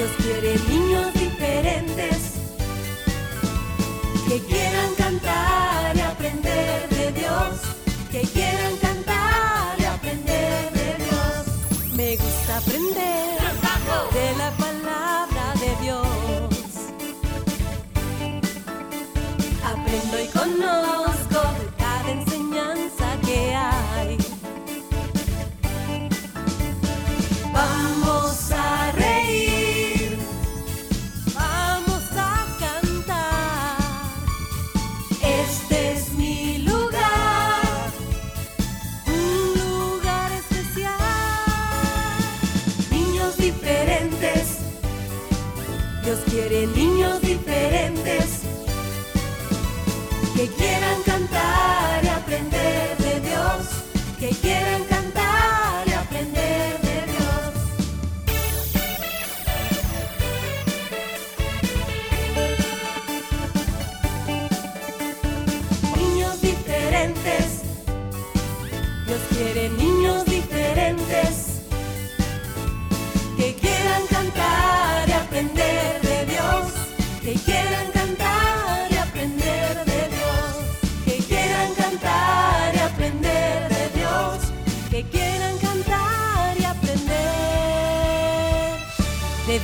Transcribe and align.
Dios 0.00 0.12
quiere 0.16 0.58
niños 0.66 1.19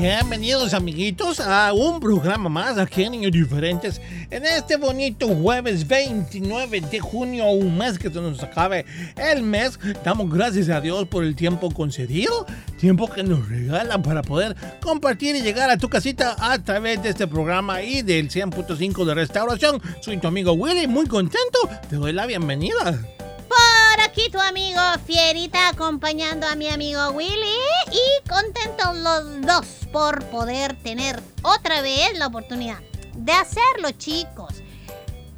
Bienvenidos 0.00 0.72
amiguitos 0.72 1.40
a 1.40 1.74
un 1.74 2.00
programa 2.00 2.48
más 2.48 2.78
aquí 2.78 3.02
en 3.02 3.12
Niños 3.12 3.32
Diferentes 3.32 4.00
en 4.30 4.46
este 4.46 4.78
bonito 4.78 5.28
jueves 5.28 5.86
29 5.86 6.80
de 6.80 7.00
junio, 7.00 7.50
un 7.50 7.76
mes 7.76 7.98
que 7.98 8.08
se 8.08 8.18
nos 8.18 8.42
acabe 8.42 8.86
el 9.18 9.42
mes. 9.42 9.78
Damos 10.02 10.32
gracias 10.32 10.70
a 10.70 10.80
Dios 10.80 11.06
por 11.06 11.22
el 11.22 11.36
tiempo 11.36 11.70
concedido, 11.70 12.46
tiempo 12.78 13.10
que 13.10 13.22
nos 13.22 13.46
regala 13.46 14.00
para 14.00 14.22
poder 14.22 14.56
compartir 14.80 15.36
y 15.36 15.42
llegar 15.42 15.68
a 15.68 15.76
tu 15.76 15.90
casita 15.90 16.34
a 16.38 16.58
través 16.58 17.02
de 17.02 17.10
este 17.10 17.26
programa 17.26 17.82
y 17.82 18.00
del 18.00 18.30
100.5 18.30 19.04
de 19.04 19.14
restauración. 19.14 19.82
Soy 20.00 20.16
tu 20.16 20.28
amigo 20.28 20.54
Willy, 20.54 20.86
muy 20.86 21.08
contento, 21.08 21.58
te 21.90 21.96
doy 21.96 22.14
la 22.14 22.24
bienvenida. 22.24 22.98
Por 23.50 24.00
aquí 24.04 24.30
tu 24.30 24.38
amigo 24.38 24.80
Fierita 25.04 25.70
acompañando 25.70 26.46
a 26.46 26.54
mi 26.54 26.68
amigo 26.68 27.10
Willy 27.10 27.58
y 27.90 28.28
contentos 28.28 28.96
los 28.96 29.40
dos 29.40 29.66
por 29.92 30.24
poder 30.26 30.80
tener 30.80 31.20
otra 31.42 31.82
vez 31.82 32.16
la 32.16 32.28
oportunidad 32.28 32.78
de 33.14 33.32
hacerlo 33.32 33.90
chicos. 33.98 34.62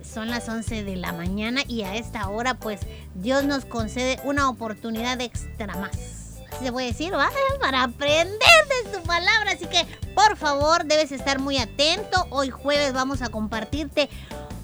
Son 0.04 0.28
las 0.28 0.46
11 0.46 0.84
de 0.84 0.96
la 0.96 1.12
mañana 1.12 1.62
y 1.66 1.84
a 1.84 1.94
esta 1.94 2.28
hora 2.28 2.52
pues 2.52 2.82
Dios 3.14 3.44
nos 3.44 3.64
concede 3.64 4.20
una 4.24 4.50
oportunidad 4.50 5.18
extra 5.22 5.74
más. 5.76 6.21
Se 6.62 6.70
puede 6.70 6.88
decir, 6.88 7.12
¿va? 7.12 7.28
Para 7.60 7.82
aprender 7.82 8.38
de 8.38 8.94
su 8.94 9.02
palabra. 9.02 9.52
Así 9.52 9.66
que 9.66 9.84
por 10.14 10.36
favor 10.36 10.84
debes 10.84 11.10
estar 11.10 11.40
muy 11.40 11.58
atento. 11.58 12.26
Hoy 12.30 12.50
jueves 12.50 12.92
vamos 12.92 13.20
a 13.20 13.30
compartirte 13.30 14.08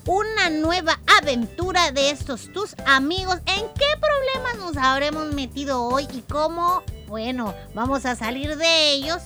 una 0.06 0.48
nueva 0.48 1.00
aventura 1.20 1.90
de 1.90 2.10
estos 2.10 2.52
tus 2.52 2.76
amigos. 2.86 3.38
¿En 3.46 3.66
qué 3.74 3.86
problemas 4.00 4.58
nos 4.58 4.76
habremos 4.76 5.34
metido 5.34 5.82
hoy 5.82 6.06
y 6.12 6.20
cómo, 6.22 6.84
bueno, 7.08 7.52
vamos 7.74 8.06
a 8.06 8.14
salir 8.14 8.56
de 8.56 8.92
ellos? 8.92 9.18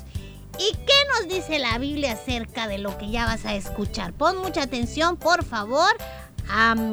¿Y 0.59 0.73
qué 0.73 0.95
nos 1.15 1.29
dice 1.29 1.59
la 1.59 1.77
Biblia 1.77 2.13
acerca 2.13 2.69
de 2.69 2.79
lo 2.79 2.97
que 2.97 3.11
ya 3.11 3.27
vas 3.27 3.45
a 3.45 3.55
escuchar? 3.55 4.15
Pon 4.15 4.39
mucha 4.39 4.63
atención, 4.63 5.19
por 5.19 5.45
favor. 5.45 5.95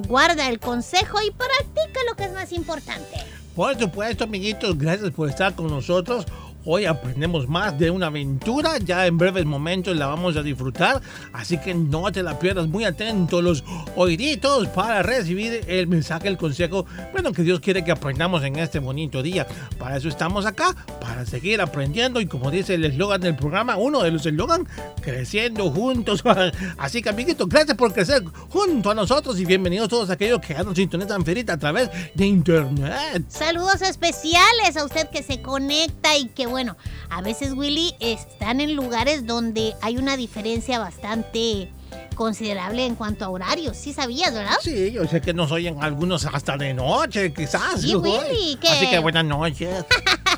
Guarda 0.08 0.50
el 0.50 0.60
consejo 0.60 1.22
y 1.22 1.32
practica 1.32 2.02
lo 2.08 2.16
que 2.16 2.26
es 2.26 2.34
más 2.34 2.52
importante. 2.52 3.39
Por 3.60 3.78
supuesto, 3.78 4.24
amiguitos, 4.24 4.78
gracias 4.78 5.12
por 5.12 5.28
estar 5.28 5.54
con 5.54 5.68
nosotros. 5.68 6.26
Hoy 6.66 6.84
aprendemos 6.84 7.48
más 7.48 7.80
de 7.80 7.90
una 7.90 8.08
aventura, 8.08 8.78
ya 8.80 9.08
en 9.08 9.18
breves 9.18 9.46
momentos 9.46 9.96
la 9.96 10.08
vamos 10.08 10.36
a 10.36 10.44
disfrutar, 10.44 11.02
así 11.32 11.58
que 11.58 11.74
no 11.74 12.12
te 12.12 12.22
la 12.22 12.38
pierdas, 12.38 12.68
muy 12.68 12.84
atento 12.84 13.42
los 13.42 13.64
oíditos 13.96 14.68
para 14.68 15.02
recibir 15.02 15.64
el 15.68 15.88
mensaje, 15.88 16.28
el 16.28 16.38
consejo, 16.38 16.86
bueno, 17.14 17.32
que 17.32 17.44
Dios 17.44 17.62
quiere 17.62 17.86
que 17.86 17.92
aprendamos 17.92 18.44
en 18.44 18.58
este 18.58 18.80
bonito 18.80 19.24
día. 19.24 19.48
Para 19.78 19.96
eso 19.96 20.10
estamos 20.10 20.46
acá, 20.46 20.76
para 21.00 21.26
seguir 21.26 21.62
aprendiendo 21.62 22.20
y 22.20 22.26
como 22.26 22.52
dice 22.52 22.74
el 22.74 22.84
eslogan 22.84 23.22
del 23.22 23.38
programa, 23.38 23.78
uno 23.78 24.04
de 24.04 24.12
los 24.12 24.26
eslogan, 24.26 24.68
creciendo 25.02 25.72
juntos. 25.72 26.24
Así 26.78 27.02
que 27.02 27.10
amiguitos, 27.10 27.48
gracias 27.48 27.78
por 27.78 27.94
crecer 27.94 28.22
junto 28.50 28.92
a 28.92 28.96
nosotros 28.96 29.40
y 29.40 29.46
bienvenidos 29.46 29.88
todos 29.88 30.10
aquellos 30.10 30.42
que 30.42 30.56
nos 30.56 30.76
sintonizan 30.76 31.24
ferita 31.24 31.54
a 31.54 31.58
través 31.58 31.90
de 32.14 32.26
internet. 32.26 33.24
Saludos 33.30 33.82
especiales 33.82 34.76
a 34.76 34.84
usted 34.84 35.10
que 35.10 35.24
se 35.24 35.42
conecta 35.42 36.18
y 36.18 36.28
que 36.28 36.49
bueno, 36.50 36.76
a 37.10 37.22
veces 37.22 37.54
Willy 37.54 37.96
están 38.00 38.60
en 38.62 38.76
lugares 38.76 39.26
donde 39.26 39.74
hay 39.82 39.98
una 39.98 40.18
diferencia 40.18 40.80
bastante 40.80 41.72
considerable 42.16 42.86
en 42.86 42.96
cuanto 42.96 43.24
a 43.26 43.30
horarios. 43.30 43.78
Sí 43.78 43.94
sabías, 43.94 44.34
¿verdad? 44.34 44.58
Sí, 44.62 44.92
yo 44.92 45.06
sé 45.08 45.22
que 45.22 45.34
nos 45.34 45.52
oyen 45.52 45.82
algunos 45.82 46.26
hasta 46.26 46.58
de 46.58 46.74
noche, 46.74 47.32
quizás. 47.34 47.82
Sí. 47.82 47.96
Willy, 47.96 48.58
que- 48.62 48.68
Así 48.70 48.90
que 48.90 49.00
buenas 49.00 49.26
noches. 49.26 49.86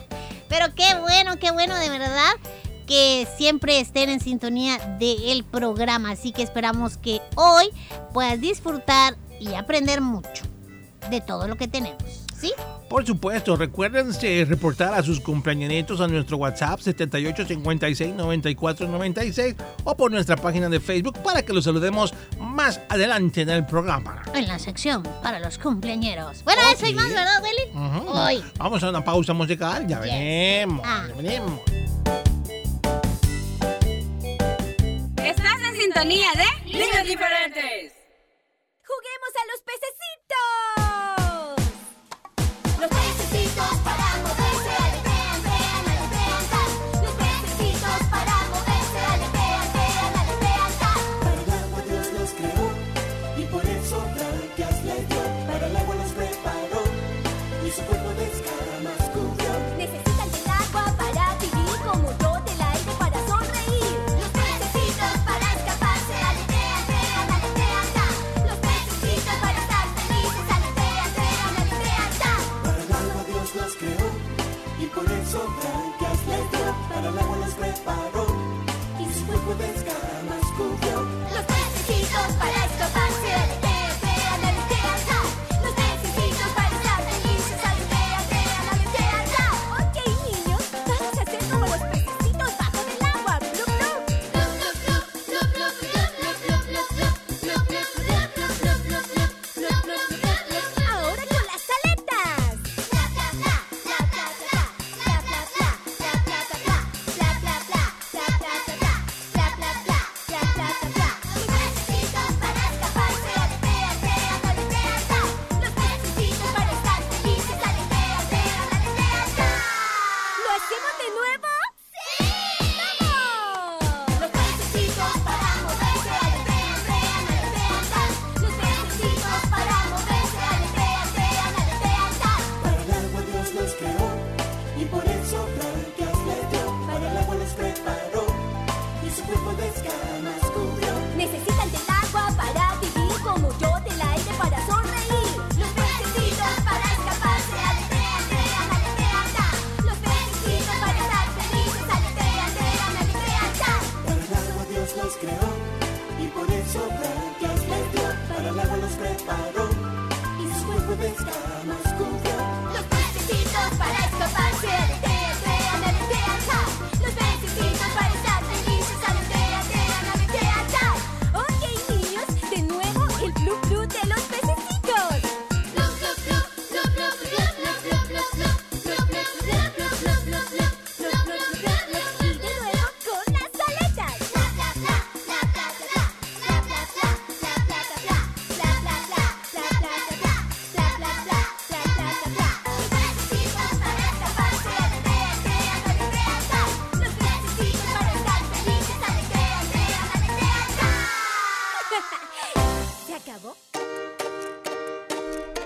Pero 0.50 0.68
qué 0.76 0.96
bueno, 1.00 1.38
qué 1.40 1.52
bueno 1.52 1.76
de 1.76 1.90
verdad 1.90 2.32
que 2.86 3.26
siempre 3.38 3.80
estén 3.80 4.10
en 4.10 4.20
sintonía 4.20 4.78
del 5.00 5.44
programa. 5.46 6.12
Así 6.12 6.32
que 6.34 6.44
esperamos 6.44 6.98
que 6.98 7.22
hoy 7.36 7.70
puedas 8.14 8.40
disfrutar 8.42 9.16
y 9.40 9.54
aprender 9.56 10.02
mucho 10.02 10.44
de 11.10 11.22
todo 11.22 11.48
lo 11.48 11.56
que 11.56 11.68
tenemos. 11.68 12.04
¿Sí? 12.42 12.52
Por 12.90 13.06
supuesto, 13.06 13.56
recuerden 13.56 14.10
eh, 14.24 14.46
reportar 14.50 14.94
a 14.96 15.04
sus 15.04 15.22
cumpleañitos 15.22 16.02
a 16.02 16.08
nuestro 16.08 16.38
WhatsApp 16.38 16.80
78569496 16.82 19.56
o 19.86 19.96
por 19.96 20.12
nuestra 20.12 20.36
página 20.36 20.68
de 20.68 20.80
Facebook 20.80 21.20
para 21.24 21.44
que 21.46 21.54
los 21.54 21.64
saludemos 21.64 22.14
más 22.40 22.82
adelante 22.90 23.42
en 23.42 23.50
el 23.50 23.66
programa. 23.66 24.22
En 24.34 24.48
la 24.48 24.60
sección 24.60 25.04
para 25.24 25.40
los 25.40 25.58
cumpleañeros. 25.58 26.44
Bueno, 26.44 26.62
eso 26.74 26.88
y 26.88 26.94
más, 26.94 27.08
¿verdad, 27.10 27.42
Willy? 27.44 27.72
Hoy. 28.08 28.44
Vamos 28.58 28.84
a 28.84 28.90
una 28.90 29.04
pausa 29.04 29.34
musical, 29.34 29.88
ya 29.88 30.02
Yes. 30.02 30.12
venimos, 30.12 30.82
Ah. 30.86 31.06
ya 31.08 31.16
venimos. 31.16 31.60
Estás 35.24 35.58
en 35.70 35.76
sintonía 35.80 36.28
de 36.36 36.46
Niños 36.72 37.04
diferentes. 37.06 37.91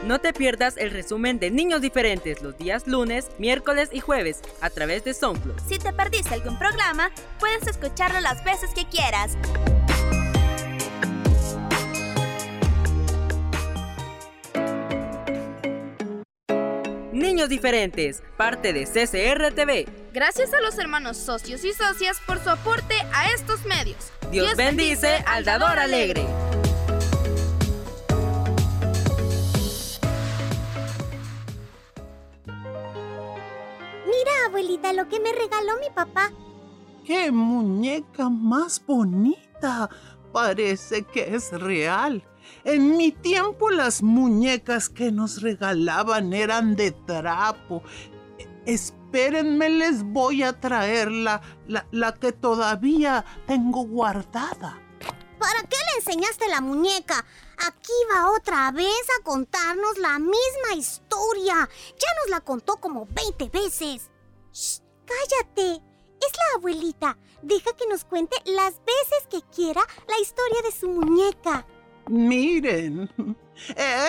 No 0.06 0.20
te 0.20 0.34
pierdas 0.34 0.78
el 0.78 0.92
resumen 0.92 1.40
de 1.40 1.50
Niños 1.50 1.82
Diferentes 1.82 2.44
los 2.44 2.56
días 2.60 2.86
lunes, 2.86 3.32
miércoles 3.40 3.90
y 3.92 4.02
jueves 4.02 4.42
a 4.62 4.70
través 4.70 5.04
de 5.04 5.16
SoundCloud. 5.16 5.60
Si 5.68 5.80
te 5.80 5.92
perdiste 5.94 6.36
algún 6.36 6.60
programa, 6.60 7.10
puedes 7.40 7.66
escucharlo 7.66 8.20
las 8.20 8.44
veces 8.44 8.70
que 8.76 8.86
quieras. 8.86 9.36
Niños 17.12 17.50
Diferentes, 17.50 18.22
parte 18.38 18.74
de 18.74 18.86
CCR 18.86 19.56
TV. 19.56 19.88
Gracias 20.14 20.54
a 20.54 20.62
los 20.62 20.78
hermanos 20.78 21.18
socios 21.18 21.66
y 21.66 21.74
socias 21.74 22.22
por 22.28 22.44
su 22.44 22.52
aporte 22.52 22.94
a 23.12 23.32
estos 23.32 23.66
medios. 23.66 24.12
Dios, 24.30 24.56
bendice 24.56 25.24
al 25.26 25.46
dador 25.46 25.80
alegre. 25.80 26.28
Mira, 34.18 34.32
abuelita, 34.48 34.94
lo 34.94 35.10
que 35.10 35.20
me 35.20 35.34
regaló 35.34 35.74
mi 35.82 35.90
papá. 35.94 36.32
¡Qué 37.04 37.32
muñeca 37.32 38.30
más 38.30 38.82
bonita! 38.86 39.90
Parece 40.32 41.04
que 41.04 41.36
es 41.36 41.52
real. 41.52 42.24
En 42.64 42.96
mi 42.96 43.12
tiempo 43.12 43.70
las 43.70 44.04
muñecas 44.04 44.90
que 44.90 45.12
nos 45.12 45.42
regalaban 45.42 46.34
eran 46.34 46.76
de 46.76 46.92
trapo. 46.92 47.84
Espérenme, 48.66 49.70
les 49.70 50.04
voy 50.04 50.44
a 50.44 50.60
traer 50.60 51.12
la, 51.12 51.42
la, 51.68 51.86
la 51.92 52.14
que 52.14 52.32
todavía 52.32 53.26
tengo 53.48 53.86
guardada. 53.86 54.80
¿Para 55.40 55.64
qué 55.64 55.78
le 55.78 56.00
enseñaste 56.00 56.48
la 56.48 56.62
muñeca? 56.62 57.26
Aquí 57.68 57.94
va 58.12 58.32
otra 58.32 58.72
vez 58.72 59.08
a 59.20 59.24
contarnos 59.24 59.98
la 59.98 60.20
misma 60.20 60.76
historia. 60.76 61.70
Ya 61.98 62.08
nos 62.22 62.30
la 62.30 62.42
contó 62.42 62.78
como 62.78 63.08
20 63.08 63.50
veces. 63.50 64.10
Shh, 64.52 64.82
cállate. 65.06 65.82
Es 66.22 66.32
la 66.38 66.58
abuelita. 66.58 67.18
Deja 67.42 67.74
que 67.74 67.88
nos 67.88 68.06
cuente 68.06 68.36
las 68.46 68.74
veces 68.86 69.28
que 69.30 69.42
quiera 69.54 69.82
la 70.08 70.20
historia 70.20 70.62
de 70.64 70.72
su 70.72 70.90
muñeca. 70.90 71.66
Miren, 72.08 73.10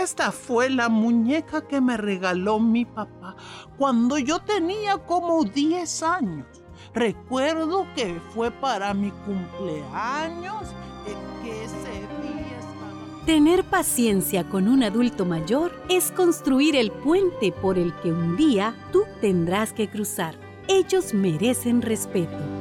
esta 0.00 0.33
fue 0.33 0.71
la 0.71 0.88
muñeca 0.88 1.66
que 1.66 1.80
me 1.80 1.97
regaló 1.97 2.59
mi 2.59 2.85
papá 2.85 3.37
cuando 3.78 4.18
yo 4.18 4.40
tenía 4.40 4.99
como 4.99 5.45
10 5.45 6.02
años. 6.02 6.47
Recuerdo 6.96 7.86
que 7.94 8.18
fue 8.32 8.50
para 8.50 8.94
mi 8.94 9.10
cumpleaños, 9.10 10.62
eh, 11.06 11.14
que 11.44 11.64
ese 11.64 11.90
día. 12.22 13.26
Tener 13.26 13.64
paciencia 13.64 14.48
con 14.48 14.66
un 14.66 14.82
adulto 14.82 15.26
mayor 15.26 15.72
es 15.90 16.10
construir 16.10 16.74
el 16.74 16.90
puente 16.90 17.52
por 17.52 17.76
el 17.76 17.94
que 17.96 18.10
un 18.10 18.34
día 18.38 18.74
tú 18.92 19.02
tendrás 19.20 19.74
que 19.74 19.90
cruzar. 19.90 20.36
Ellos 20.68 21.12
merecen 21.12 21.82
respeto. 21.82 22.55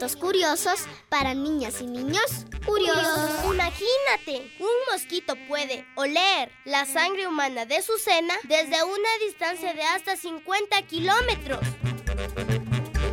Datos 0.00 0.16
curiosos 0.16 0.80
para 1.10 1.34
niñas 1.34 1.82
y 1.82 1.86
niños 1.86 2.46
curiosos. 2.64 3.44
Imagínate, 3.44 4.50
un 4.58 4.70
mosquito 4.90 5.34
puede 5.46 5.84
oler 5.94 6.50
la 6.64 6.86
sangre 6.86 7.26
humana 7.26 7.66
de 7.66 7.82
su 7.82 7.98
cena 7.98 8.32
desde 8.44 8.82
una 8.82 9.08
distancia 9.22 9.74
de 9.74 9.82
hasta 9.82 10.16
50 10.16 10.80
kilómetros. 10.86 11.60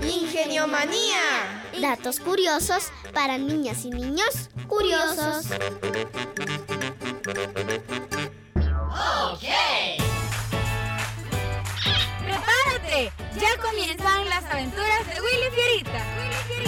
Ingeniomanía. 0.02 1.66
Datos 1.82 2.22
curiosos 2.22 2.86
para 3.14 3.38
niñas 3.38 3.84
y 3.84 3.90
niños 3.90 4.50
curiosos. 4.70 5.46
¡Prepárate! 12.24 13.12
Ya 13.40 13.58
comienzan 13.62 14.30
las 14.30 14.46
aventuras 14.46 15.06
de 15.06 15.22
Willy 15.22 15.50
Fierita. 15.54 16.06
Willy 16.18 16.36
Fierita. 16.48 16.67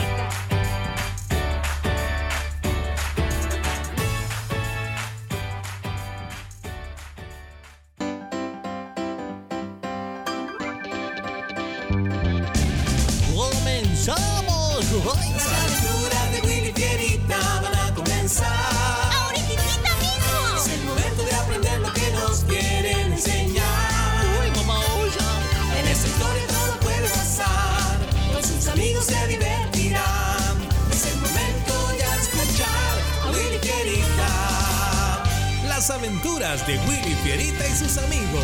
Fierita. 33.61 35.23
Las 35.67 35.89
aventuras 35.89 36.65
de 36.67 36.77
Willy 36.79 37.15
Fierita 37.23 37.67
y 37.67 37.75
sus 37.75 37.97
amigos. 37.97 38.43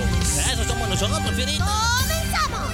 Eso 0.51 0.63
somos 0.63 0.89
nosotros, 0.89 1.31
Fierita. 1.36 1.65
¡Comenzamos! 1.65 2.72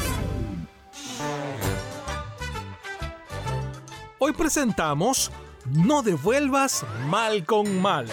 Hoy 4.20 4.34
presentamos 4.34 5.32
No 5.66 6.04
devuelvas 6.04 6.86
mal 7.08 7.46
con 7.46 7.82
mal. 7.82 8.08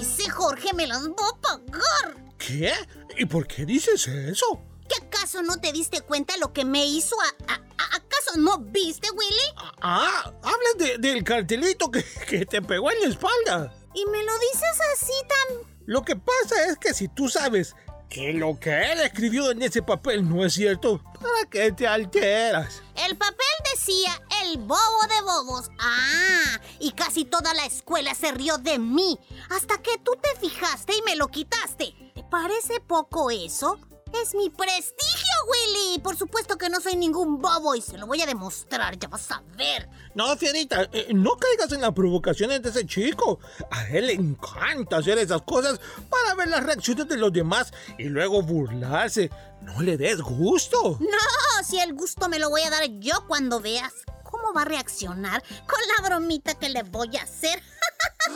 Ese 0.00 0.30
Jorge 0.30 0.72
me 0.74 0.86
las 0.86 1.08
va 1.08 1.28
a 1.28 1.40
pagar. 1.40 2.16
¿Qué? 2.38 2.72
¿Y 3.16 3.24
por 3.26 3.46
qué 3.46 3.64
dices 3.64 4.06
eso? 4.08 4.60
¿Qué 4.88 5.04
acaso 5.04 5.42
no 5.42 5.58
te 5.60 5.72
diste 5.72 6.00
cuenta 6.02 6.36
lo 6.36 6.52
que 6.52 6.64
me 6.64 6.84
hizo 6.86 7.16
a... 7.20 7.52
a- 7.52 7.56
a- 7.56 7.96
¿Acaso 7.96 8.36
no 8.38 8.58
viste, 8.58 9.08
Willy? 9.10 9.54
Ah, 9.80 10.32
hablas 10.42 10.74
de- 10.78 10.98
del 10.98 11.22
cartelito 11.24 11.90
que, 11.90 12.04
que 12.28 12.44
te 12.46 12.60
pegó 12.62 12.90
en 12.90 13.00
la 13.02 13.08
espalda. 13.08 13.74
Y 13.94 14.04
me 14.06 14.22
lo 14.22 14.32
dices 14.38 14.78
así 14.94 15.12
tan... 15.28 15.58
Lo 15.86 16.02
que 16.04 16.16
pasa 16.16 16.66
es 16.68 16.78
que 16.78 16.92
si 16.94 17.08
tú 17.08 17.28
sabes 17.28 17.74
que 18.08 18.32
lo 18.32 18.58
que 18.58 18.92
él 18.92 19.00
escribió 19.00 19.50
en 19.50 19.62
ese 19.62 19.82
papel 19.82 20.28
no 20.28 20.44
es 20.44 20.54
cierto, 20.54 21.02
¿para 21.14 21.48
qué 21.50 21.72
te 21.72 21.86
alteras? 21.86 22.82
El 23.06 23.16
papel 23.16 23.46
decía 23.74 24.20
el 24.44 24.58
bobo 24.58 25.00
de 25.08 25.20
bobos. 25.22 25.70
Ah, 25.78 26.60
y 26.80 26.92
casi 26.92 27.24
toda 27.24 27.54
la 27.54 27.66
escuela 27.66 28.14
se 28.14 28.32
rió 28.32 28.58
de 28.58 28.78
mí. 28.78 29.18
Hasta 29.50 29.78
que 29.82 29.98
tú 29.98 30.12
te 30.22 30.38
fijaste 30.40 30.94
y 30.96 31.02
me 31.02 31.16
lo 31.16 31.28
quitaste. 31.28 31.94
¿Te 32.34 32.40
parece 32.40 32.80
poco 32.80 33.30
eso? 33.30 33.78
Es 34.12 34.34
mi 34.34 34.50
prestigio, 34.50 35.34
Willy. 35.48 36.00
Por 36.00 36.16
supuesto 36.16 36.58
que 36.58 36.68
no 36.68 36.80
soy 36.80 36.96
ningún 36.96 37.40
bobo 37.40 37.76
y 37.76 37.80
se 37.80 37.96
lo 37.96 38.08
voy 38.08 38.22
a 38.22 38.26
demostrar, 38.26 38.98
ya 38.98 39.06
vas 39.06 39.30
a 39.30 39.40
ver. 39.56 39.88
No, 40.16 40.36
Fierita, 40.36 40.88
eh, 40.92 41.12
no 41.14 41.36
caigas 41.36 41.70
en 41.70 41.80
las 41.80 41.92
provocaciones 41.92 42.60
de 42.60 42.70
ese 42.70 42.86
chico. 42.86 43.38
A 43.70 43.86
él 43.86 44.08
le 44.08 44.14
encanta 44.14 44.96
hacer 44.96 45.16
esas 45.18 45.42
cosas 45.42 45.78
para 46.10 46.34
ver 46.34 46.48
las 46.48 46.64
reacciones 46.64 47.06
de 47.06 47.18
los 47.18 47.32
demás 47.32 47.72
y 47.98 48.04
luego 48.04 48.42
burlarse. 48.42 49.30
No 49.62 49.80
le 49.80 49.96
des 49.96 50.20
gusto. 50.20 50.98
No, 50.98 51.64
si 51.64 51.78
el 51.78 51.94
gusto 51.94 52.28
me 52.28 52.40
lo 52.40 52.50
voy 52.50 52.62
a 52.62 52.70
dar 52.70 52.84
yo 52.98 53.24
cuando 53.28 53.60
veas 53.60 53.92
cómo 54.24 54.52
va 54.52 54.62
a 54.62 54.66
reaccionar 54.66 55.40
con 55.68 55.78
la 55.96 56.08
bromita 56.08 56.54
que 56.54 56.68
le 56.68 56.82
voy 56.82 57.16
a 57.16 57.22
hacer. 57.22 57.62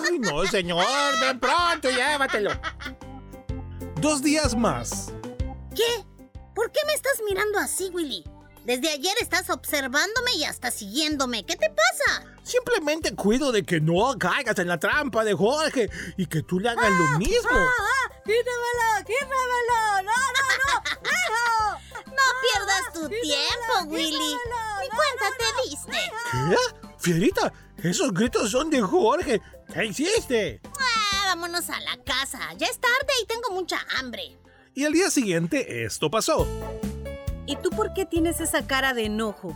Ay, 0.04 0.20
no, 0.20 0.46
señor, 0.46 0.86
ven 1.20 1.40
pronto, 1.40 1.90
llévatelo. 1.90 2.52
Dos 4.00 4.22
días 4.22 4.54
más. 4.54 5.12
¿Qué? 5.74 6.04
¿Por 6.54 6.70
qué 6.70 6.80
me 6.86 6.94
estás 6.94 7.20
mirando 7.28 7.58
así, 7.58 7.90
Willy? 7.92 8.22
Desde 8.64 8.90
ayer 8.90 9.14
estás 9.20 9.50
observándome 9.50 10.34
y 10.36 10.44
hasta 10.44 10.70
siguiéndome. 10.70 11.44
¿Qué 11.44 11.56
te 11.56 11.68
pasa? 11.68 12.24
Simplemente 12.44 13.16
cuido 13.16 13.50
de 13.50 13.64
que 13.64 13.80
no 13.80 14.16
caigas 14.16 14.56
en 14.60 14.68
la 14.68 14.78
trampa 14.78 15.24
de 15.24 15.34
Jorge 15.34 15.90
y 16.16 16.26
que 16.26 16.42
tú 16.42 16.60
le 16.60 16.68
hagas 16.68 16.90
lo 16.90 17.18
mismo. 17.18 17.50
¡Ah! 17.50 18.12
¡Quítamelo! 18.24 19.04
¡Quítamelo! 19.04 20.02
¡No, 20.04 20.16
no, 20.36 20.46
no! 20.62 21.00
¡Dejo! 21.02 22.04
No 22.06 22.22
pierdas 22.44 22.92
tu 22.92 23.08
tiempo, 23.08 23.88
Willy. 23.88 24.12
Ni 24.12 24.88
cuenta 24.90 25.26
te 25.38 25.68
diste. 25.68 26.12
¿Qué? 26.30 26.88
Fierita, 26.98 27.52
esos 27.82 28.12
gritos 28.12 28.50
son 28.50 28.70
de 28.70 28.80
Jorge. 28.80 29.40
¿Qué 29.72 29.86
hiciste? 29.86 30.60
Vámonos 31.28 31.68
a 31.68 31.78
la 31.80 32.02
casa. 32.06 32.38
Ya 32.56 32.68
es 32.68 32.80
tarde 32.80 33.12
y 33.22 33.26
tengo 33.26 33.50
mucha 33.50 33.78
hambre. 33.98 34.38
Y 34.74 34.86
al 34.86 34.94
día 34.94 35.10
siguiente 35.10 35.84
esto 35.84 36.10
pasó. 36.10 36.48
¿Y 37.44 37.56
tú 37.56 37.68
por 37.68 37.92
qué 37.92 38.06
tienes 38.06 38.40
esa 38.40 38.66
cara 38.66 38.94
de 38.94 39.04
enojo? 39.04 39.54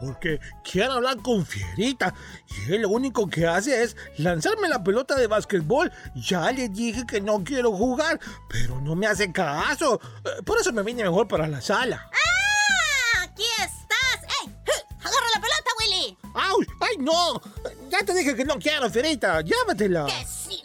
porque 0.00 0.40
quiero 0.64 0.94
hablar 0.94 1.18
con 1.18 1.44
Fierita 1.44 2.14
y 2.48 2.72
él 2.72 2.80
lo 2.82 2.88
único 2.88 3.28
que 3.28 3.46
hace 3.46 3.82
es 3.82 3.94
lanzarme 4.16 4.66
la 4.66 4.82
pelota 4.82 5.14
de 5.14 5.26
básquetbol. 5.26 5.92
Ya 6.14 6.50
le 6.52 6.70
dije 6.70 7.04
que 7.06 7.20
no 7.20 7.44
quiero 7.44 7.70
jugar, 7.72 8.18
pero 8.48 8.80
no 8.80 8.96
me 8.96 9.06
hace 9.06 9.30
caso. 9.30 10.00
Eh, 10.24 10.42
Por 10.42 10.58
eso 10.58 10.72
me 10.72 10.82
vine 10.82 11.02
mejor 11.02 11.28
para 11.28 11.46
la 11.46 11.60
sala. 11.60 12.10
¡Ah! 12.10 13.24
¡Aquí 13.24 13.44
estás! 13.58 14.22
¡Ey! 14.42 14.54
¡Agarra 15.00 15.26
la 15.34 15.40
pelota, 15.42 15.70
Willy! 15.80 16.18
¡Ay! 16.32 16.66
¡Ay, 16.80 16.96
no! 16.98 17.42
Ya 17.90 17.98
te 18.02 18.14
dije 18.14 18.34
que 18.34 18.46
no 18.46 18.58
quiero, 18.58 18.88
Fierita. 18.88 19.42
Llévatela. 19.42 20.06
¡Que 20.06 20.26
sí! 20.26 20.62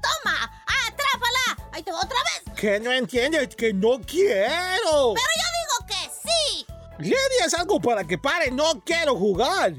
¡Toma! 0.00 0.62
¡Atrápala! 0.88 1.70
¡Ahí 1.72 1.82
te 1.82 1.92
va 1.92 1.98
otra 1.98 2.18
vez! 2.44 2.54
Que 2.56 2.80
no 2.80 2.92
entiendes 2.92 3.54
que 3.54 3.72
no 3.72 4.00
quiero. 4.00 5.14
¡Pero 5.14 5.30
yo 5.36 5.48
digo 5.58 5.86
que 5.86 6.10
sí! 6.28 6.66
Le 6.98 7.16
haz 7.44 7.54
algo 7.54 7.80
para 7.80 8.04
que 8.04 8.18
pare. 8.18 8.50
No 8.50 8.82
quiero 8.84 9.16
jugar. 9.16 9.74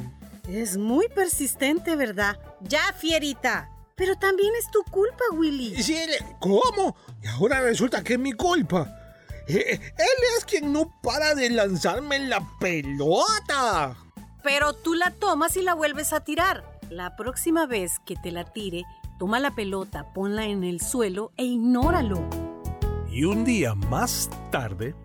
Es 0.48 0.78
muy 0.78 1.08
persistente, 1.10 1.96
¿verdad? 1.96 2.38
Ya, 2.62 2.94
fierita. 2.94 3.70
Pero 3.96 4.16
también 4.16 4.52
es 4.58 4.70
tu 4.72 4.84
culpa, 4.92 5.24
Willy. 5.34 5.82
Sí, 5.82 5.96
¿Cómo? 6.40 6.96
Y 7.22 7.28
ahora 7.28 7.62
resulta 7.62 8.04
que 8.04 8.14
es 8.14 8.20
mi 8.20 8.32
culpa. 8.34 8.88
Eh, 9.48 9.80
Él 9.98 10.24
es 10.38 10.46
quien 10.46 10.74
no 10.74 11.00
para 11.04 11.36
de 11.36 11.50
lanzarme 11.50 12.18
la 12.20 12.42
pelota. 12.60 13.96
Pero 14.44 14.74
tú 14.74 14.96
la 14.96 15.12
tomas 15.12 15.56
y 15.56 15.62
la 15.62 15.74
vuelves 15.76 16.14
a 16.14 16.22
tirar. 16.24 16.64
La 16.90 17.16
próxima 17.16 17.68
vez 17.68 18.00
que 18.06 18.16
te 18.16 18.32
la 18.32 18.44
tire, 18.44 18.84
toma 19.22 19.40
la 19.40 19.54
pelota, 19.54 20.12
ponla 20.16 20.48
en 20.48 20.64
el 20.64 20.82
suelo 20.82 21.32
e 21.38 21.44
ignóralo. 21.44 22.28
Y 23.08 23.24
un 23.24 23.46
día 23.46 23.76
más 23.76 24.32
tarde, 24.50 24.96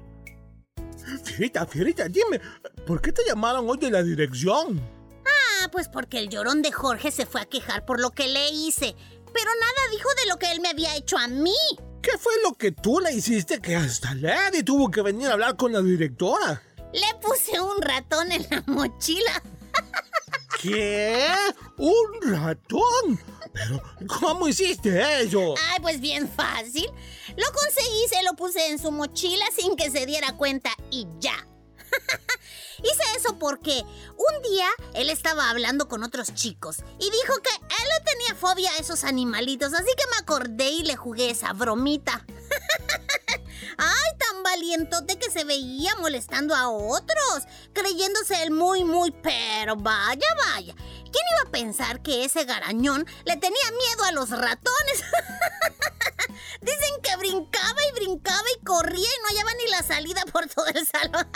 Fierita, 1.23 1.66
Fierita, 1.66 2.08
dime, 2.08 2.40
¿por 2.87 3.02
qué 3.02 3.12
te 3.12 3.20
llamaron 3.28 3.68
hoy 3.68 3.76
de 3.76 3.90
la 3.90 4.02
dirección? 4.02 4.80
Ah, 5.26 5.68
pues 5.70 5.90
porque 5.90 6.18
el 6.18 6.30
llorón 6.30 6.62
de 6.62 6.73
Jorge 6.73 7.11
se 7.11 7.26
fue 7.26 7.42
a 7.42 7.44
quejar 7.44 7.85
por 7.85 8.00
lo 8.00 8.08
que 8.08 8.26
le 8.26 8.49
hice. 8.49 8.96
Pero 9.35 9.50
nada 9.61 9.90
dijo 9.92 10.08
de 10.23 10.30
lo 10.30 10.38
que 10.38 10.50
él 10.50 10.62
me 10.62 10.70
había 10.70 10.96
hecho 10.96 11.18
a 11.18 11.28
mí. 11.28 11.52
¿Qué 12.00 12.16
fue 12.16 12.32
lo 12.42 12.54
que 12.54 12.73
tú 12.73 13.00
le 13.00 13.12
hiciste 13.12 13.61
que 13.61 13.76
hasta 13.76 14.14
Lady 14.14 14.62
tuvo 14.62 14.90
que 14.90 15.02
venir 15.02 15.28
a 15.28 15.35
hablar 15.35 15.58
con 15.58 15.75
la 15.75 15.82
directora? 15.82 16.62
Le 16.94 17.20
puse 17.20 17.61
un 17.61 17.82
ratón 17.82 18.32
en 18.32 18.46
la 18.50 18.64
mochila. 18.66 19.42
¿Qué? 20.62 21.28
¿Un 21.76 22.32
ratón? 22.32 23.36
¿Cómo 24.20 24.48
hiciste 24.48 25.22
eso? 25.22 25.54
Ay, 25.70 25.80
pues 25.80 26.00
bien 26.00 26.28
fácil. 26.28 26.86
Lo 27.36 27.46
conseguí, 27.52 28.08
se 28.08 28.22
lo 28.22 28.34
puse 28.34 28.68
en 28.68 28.78
su 28.78 28.90
mochila 28.90 29.44
sin 29.56 29.76
que 29.76 29.90
se 29.90 30.06
diera 30.06 30.36
cuenta 30.36 30.70
y 30.90 31.06
ya. 31.18 31.46
Hice 32.78 33.02
eso 33.16 33.38
porque 33.38 33.82
un 33.82 34.42
día 34.50 34.68
él 34.94 35.10
estaba 35.10 35.50
hablando 35.50 35.88
con 35.88 36.02
otros 36.02 36.34
chicos 36.34 36.78
y 36.98 37.10
dijo 37.10 37.34
que 37.42 37.50
él 37.50 37.88
le 37.98 38.04
tenía 38.04 38.34
fobia 38.34 38.70
a 38.72 38.78
esos 38.78 39.04
animalitos, 39.04 39.72
así 39.72 39.90
que 39.96 40.10
me 40.10 40.18
acordé 40.20 40.68
y 40.70 40.82
le 40.82 40.96
jugué 40.96 41.30
esa 41.30 41.52
bromita. 41.52 42.25
Ay, 43.78 44.18
tan 44.18 44.42
valientote 44.42 45.18
que 45.18 45.30
se 45.30 45.44
veía 45.44 45.94
molestando 45.96 46.54
a 46.54 46.68
otros, 46.68 47.44
creyéndose 47.72 48.42
el 48.42 48.50
muy, 48.50 48.84
muy, 48.84 49.10
pero 49.10 49.76
vaya, 49.76 50.26
vaya. 50.52 50.75
¿Quién 50.76 51.25
iba 51.32 51.48
a 51.48 51.52
pensar 51.52 52.02
que 52.02 52.25
ese 52.25 52.44
garañón 52.44 53.06
le 53.25 53.36
tenía 53.36 53.70
miedo 53.70 54.04
a 54.04 54.12
los 54.12 54.30
ratones? 54.30 55.02
Dicen 56.60 57.00
que 57.02 57.16
brincaba 57.16 57.80
y 57.88 57.94
brincaba 57.94 58.44
y 58.54 58.64
corría 58.64 59.08
y 59.08 59.22
no 59.22 59.28
hallaba 59.28 59.54
ni 59.54 59.70
la 59.70 59.82
salida 59.82 60.22
por 60.32 60.46
todo 60.46 60.66
el 60.66 60.86
salón. 60.86 61.26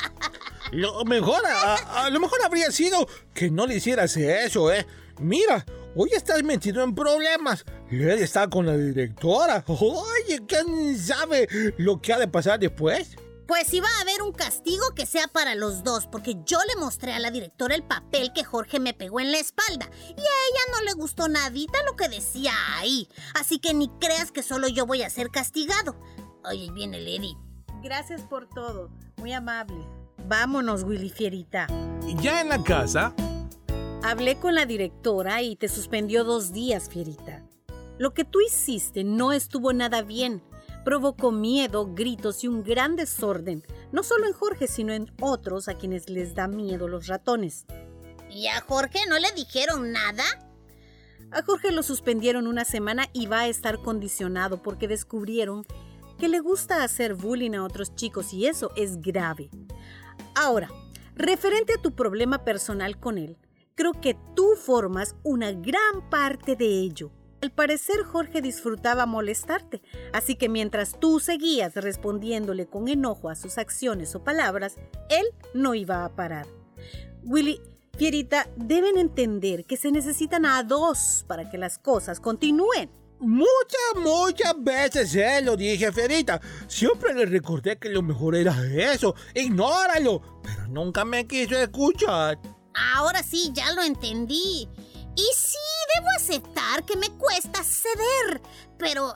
Lo 0.73 1.05
mejor, 1.05 1.45
a, 1.47 2.05
a 2.05 2.11
lo 2.11 2.21
mejor 2.21 2.41
habría 2.45 2.71
sido 2.73 3.09
que 3.35 3.51
no 3.51 3.67
le 3.67 3.77
hicieras 3.77 4.17
eso, 4.17 4.73
¿eh? 4.73 4.87
Mira, 5.19 5.65
hoy 5.95 6.11
estás 6.15 6.43
metido 6.43 6.83
en 6.83 6.95
problemas. 6.95 7.65
Lady 7.91 8.23
está 8.23 8.49
con 8.49 8.67
la 8.67 8.77
directora. 8.77 9.65
Oye, 9.67 10.41
¿quién 10.47 10.99
sabe 10.99 11.49
lo 11.79 12.01
que 12.01 12.13
ha 12.13 12.19
de 12.19 12.29
pasar 12.29 12.59
después? 12.59 13.17
Pues 13.47 13.75
iba 13.75 13.89
a 13.89 14.03
haber 14.03 14.23
un 14.23 14.31
castigo 14.31 14.95
que 14.95 15.07
sea 15.07 15.27
para 15.27 15.57
los 15.57 15.83
dos, 15.83 16.07
porque 16.07 16.37
yo 16.47 16.59
le 16.69 16.81
mostré 16.81 17.13
a 17.13 17.19
la 17.19 17.33
directora 17.33 17.75
el 17.75 17.83
papel 17.83 18.33
que 18.33 18.45
Jorge 18.45 18.79
me 18.79 18.95
pegó 18.95 19.19
en 19.19 19.33
la 19.33 19.39
espalda 19.39 19.91
y 20.09 20.13
a 20.13 20.15
ella 20.15 20.61
no 20.73 20.85
le 20.85 20.93
gustó 20.93 21.29
nadita 21.29 21.79
lo 21.85 21.97
que 21.97 22.09
decía 22.09 22.53
ahí. 22.77 23.09
Así 23.35 23.59
que 23.59 23.75
ni 23.75 23.89
creas 23.99 24.31
que 24.31 24.45
solo 24.45 24.69
yo 24.69 24.87
voy 24.87 25.03
a 25.03 25.11
ser 25.11 25.31
castigado. 25.31 25.97
Oye, 26.45 26.63
ahí 26.63 26.71
viene 26.71 27.01
Lady. 27.01 27.37
Gracias 27.83 28.23
por 28.23 28.49
todo. 28.49 28.89
Muy 29.17 29.33
amable. 29.33 29.85
Vámonos, 30.27 30.85
Willy 30.85 31.11
Fierita. 31.11 31.67
ya 32.21 32.43
en 32.43 32.51
la 32.51 32.63
casa, 32.63 33.13
Hablé 34.03 34.37
con 34.37 34.55
la 34.55 34.65
directora 34.65 35.43
y 35.43 35.57
te 35.57 35.69
suspendió 35.69 36.25
dos 36.25 36.53
días, 36.53 36.89
Fierita. 36.89 37.45
Lo 37.99 38.15
que 38.15 38.25
tú 38.25 38.41
hiciste 38.41 39.05
no 39.05 39.31
estuvo 39.33 39.75
nada 39.75 40.01
bien. 40.01 40.43
Provocó 40.87 41.33
miedo, 41.33 41.87
gritos 41.95 42.43
y 42.43 42.49
un 42.49 42.65
gran 42.65 42.97
desorden, 42.97 43.63
no 43.93 44.03
solo 44.03 44.27
en 44.27 44.33
Jorge, 44.33 44.69
sino 44.69 44.95
en 44.95 45.13
otros 45.21 45.69
a 45.69 45.75
quienes 45.75 46.09
les 46.09 46.35
da 46.35 46.49
miedo 46.49 46.89
los 46.89 47.09
ratones. 47.09 47.67
¿Y 48.31 48.47
a 48.47 48.63
Jorge 48.63 49.01
no 49.07 49.19
le 49.19 49.31
dijeron 49.33 49.93
nada? 49.93 50.25
A 51.31 51.43
Jorge 51.43 51.71
lo 51.71 51.83
suspendieron 51.83 52.47
una 52.47 52.65
semana 52.65 53.07
y 53.13 53.27
va 53.27 53.41
a 53.41 53.49
estar 53.49 53.83
condicionado 53.83 54.63
porque 54.63 54.89
descubrieron 54.89 55.67
que 56.19 56.29
le 56.29 56.41
gusta 56.41 56.83
hacer 56.83 57.15
bullying 57.15 57.53
a 57.53 57.65
otros 57.65 57.95
chicos 57.95 58.33
y 58.33 58.47
eso 58.47 58.71
es 58.77 59.03
grave. 59.03 59.51
Ahora, 60.35 60.71
referente 61.17 61.75
a 61.75 61.83
tu 61.83 61.95
problema 61.95 62.45
personal 62.45 62.99
con 62.99 63.19
él, 63.19 63.37
creo 63.81 63.99
que 63.99 64.15
tú 64.37 64.57
formas 64.63 65.17
una 65.23 65.53
gran 65.53 66.11
parte 66.11 66.55
de 66.55 66.67
ello. 66.67 67.11
Al 67.41 67.51
parecer 67.51 68.03
Jorge 68.03 68.43
disfrutaba 68.43 69.07
molestarte, 69.07 69.81
así 70.13 70.35
que 70.35 70.51
mientras 70.51 71.01
tú 71.01 71.19
seguías 71.19 71.75
respondiéndole 71.77 72.67
con 72.67 72.89
enojo 72.89 73.31
a 73.31 73.37
sus 73.37 73.57
acciones 73.57 74.15
o 74.15 74.23
palabras, 74.23 74.77
él 75.09 75.25
no 75.55 75.75
iba 75.75 76.05
a 76.05 76.15
parar. 76.15 76.47
Willy, 77.25 77.59
Fierita, 77.97 78.51
deben 78.55 78.99
entender 78.99 79.65
que 79.65 79.79
se 79.79 79.91
necesitan 79.91 80.45
a 80.45 80.63
dos 80.63 81.25
para 81.27 81.49
que 81.49 81.57
las 81.57 81.79
cosas 81.79 82.21
continúen. 82.21 82.91
Muchas, 83.19 83.97
muchas 83.97 84.63
veces 84.63 85.15
eh, 85.15 85.41
lo 85.43 85.57
dije, 85.57 85.91
Ferita. 85.91 86.39
Siempre 86.67 87.15
le 87.15 87.25
recordé 87.25 87.79
que 87.79 87.89
lo 87.89 88.03
mejor 88.03 88.37
era 88.37 88.55
eso. 88.75 89.15
Ignóralo. 89.35 90.21
Pero 90.43 90.69
nunca 90.69 91.07
me 91.07 91.27
quiso 91.27 91.57
escuchar. 91.57 92.39
Ahora 92.95 93.23
sí, 93.23 93.51
ya 93.53 93.73
lo 93.73 93.83
entendí. 93.83 94.69
Y 95.17 95.29
sí, 95.37 95.59
debo 95.95 96.09
aceptar 96.17 96.85
que 96.85 96.97
me 96.97 97.11
cuesta 97.11 97.63
ceder, 97.63 98.41
pero 98.79 99.15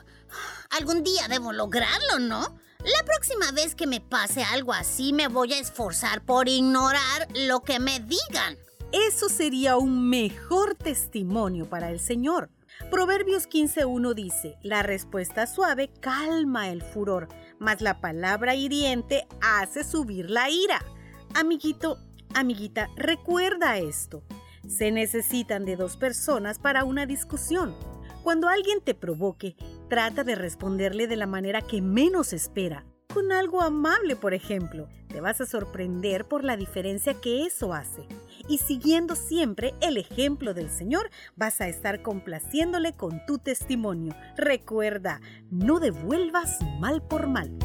algún 0.69 1.03
día 1.03 1.27
debo 1.27 1.51
lograrlo, 1.51 2.19
¿no? 2.19 2.57
La 2.79 3.03
próxima 3.03 3.51
vez 3.51 3.73
que 3.73 3.87
me 3.87 4.01
pase 4.01 4.43
algo 4.43 4.73
así, 4.73 5.13
me 5.13 5.27
voy 5.27 5.53
a 5.53 5.59
esforzar 5.59 6.23
por 6.23 6.47
ignorar 6.47 7.27
lo 7.33 7.61
que 7.61 7.79
me 7.79 7.99
digan. 7.99 8.57
Eso 8.91 9.27
sería 9.29 9.77
un 9.77 10.09
mejor 10.09 10.75
testimonio 10.75 11.67
para 11.67 11.89
el 11.89 11.99
Señor. 11.99 12.51
Proverbios 12.91 13.47
15.1 13.49 14.13
dice, 14.13 14.57
la 14.61 14.83
respuesta 14.83 15.47
suave 15.47 15.91
calma 15.99 16.69
el 16.69 16.83
furor, 16.83 17.27
mas 17.57 17.81
la 17.81 17.99
palabra 17.99 18.53
hiriente 18.53 19.27
hace 19.41 19.83
subir 19.83 20.29
la 20.29 20.49
ira. 20.49 20.85
Amiguito, 21.33 21.97
amiguita, 22.35 22.89
recuerda 22.95 23.77
esto. 23.77 24.23
Se 24.67 24.91
necesitan 24.91 25.65
de 25.65 25.75
dos 25.75 25.97
personas 25.97 26.59
para 26.59 26.83
una 26.83 27.05
discusión. 27.05 27.75
Cuando 28.23 28.49
alguien 28.49 28.81
te 28.81 28.93
provoque, 28.93 29.55
trata 29.89 30.23
de 30.23 30.35
responderle 30.35 31.07
de 31.07 31.15
la 31.15 31.27
manera 31.27 31.61
que 31.61 31.81
menos 31.81 32.33
espera. 32.33 32.85
Con 33.13 33.31
algo 33.31 33.61
amable, 33.61 34.15
por 34.15 34.33
ejemplo. 34.33 34.89
Te 35.07 35.21
vas 35.21 35.39
a 35.39 35.45
sorprender 35.45 36.25
por 36.25 36.43
la 36.43 36.57
diferencia 36.57 37.13
que 37.13 37.45
eso 37.45 37.73
hace. 37.73 38.05
Y 38.49 38.57
siguiendo 38.57 39.15
siempre 39.15 39.73
el 39.81 39.97
ejemplo 39.97 40.53
del 40.53 40.69
Señor, 40.69 41.09
vas 41.37 41.61
a 41.61 41.69
estar 41.69 42.01
complaciéndole 42.01 42.93
con 42.93 43.25
tu 43.25 43.37
testimonio. 43.37 44.13
Recuerda, 44.35 45.21
no 45.49 45.79
devuelvas 45.79 46.59
mal 46.81 47.01
por 47.01 47.27
mal. 47.27 47.57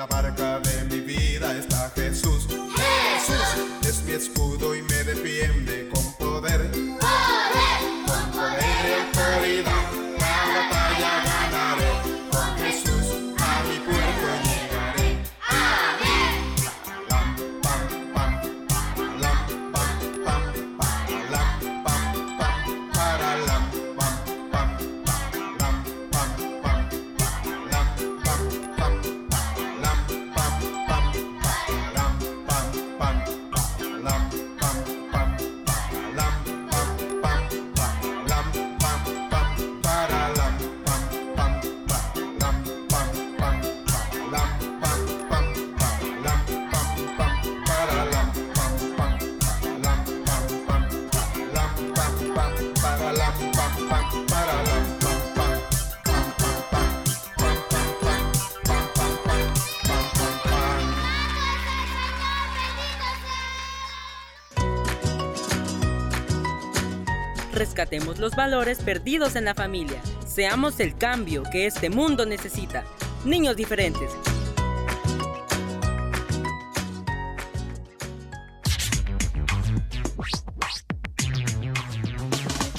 La 0.00 0.06
barca 0.06 0.60
de 0.60 0.89
los 68.20 68.36
valores 68.36 68.78
perdidos 68.80 69.34
en 69.34 69.46
la 69.46 69.54
familia. 69.54 70.00
Seamos 70.26 70.78
el 70.78 70.94
cambio 70.96 71.42
que 71.50 71.66
este 71.66 71.88
mundo 71.88 72.26
necesita. 72.26 72.84
Niños 73.24 73.56
diferentes. 73.56 74.10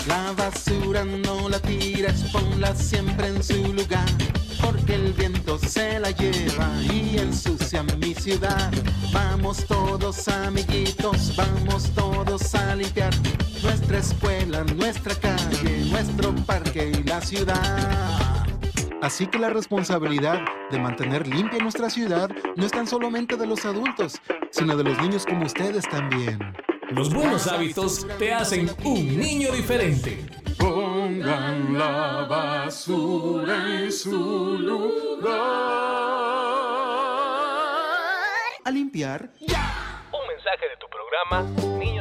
La 0.07 0.31
basura 0.33 1.03
no 1.05 1.49
la 1.49 1.59
tires, 1.59 2.23
ponla 2.31 2.75
siempre 2.75 3.27
en 3.27 3.41
su 3.41 3.73
lugar, 3.73 4.05
porque 4.61 4.95
el 4.95 5.13
viento 5.13 5.57
se 5.57 5.99
la 5.99 6.11
lleva 6.11 6.69
y 6.83 7.17
ensucia 7.17 7.81
mi 7.83 8.13
ciudad. 8.13 8.71
Vamos 9.11 9.65
todos 9.65 10.27
amiguitos, 10.27 11.35
vamos 11.35 11.89
todos 11.95 12.53
a 12.55 12.75
limpiar 12.75 13.13
nuestra 13.63 13.99
escuela, 13.99 14.63
nuestra 14.63 15.15
calle, 15.15 15.85
nuestro 15.89 16.33
parque 16.45 16.91
y 16.97 17.03
la 17.03 17.21
ciudad. 17.21 18.47
Así 19.01 19.27
que 19.27 19.39
la 19.39 19.49
responsabilidad 19.49 20.41
de 20.69 20.79
mantener 20.79 21.27
limpia 21.27 21.59
nuestra 21.59 21.89
ciudad 21.89 22.29
no 22.55 22.65
es 22.65 22.71
tan 22.71 22.87
solamente 22.87 23.35
de 23.35 23.47
los 23.47 23.65
adultos, 23.65 24.21
sino 24.51 24.75
de 24.77 24.83
los 24.83 24.97
niños 25.01 25.25
como 25.25 25.45
ustedes 25.45 25.87
también. 25.89 26.39
Los 26.91 27.13
buenos 27.13 27.47
hábitos 27.47 28.05
te 28.19 28.33
hacen 28.33 28.69
un 28.83 29.17
niño 29.17 29.51
diferente. 29.51 30.25
Pongan 30.57 31.77
la 31.77 32.25
basura 32.29 33.79
en 33.79 33.91
su 33.91 34.57
lugar. 34.59 35.31
A 38.63 38.71
limpiar. 38.71 39.31
Un 39.39 40.27
mensaje 40.27 40.67
de 40.69 40.77
tu 40.79 40.87
programa 40.89 41.79
Niños. 41.79 42.00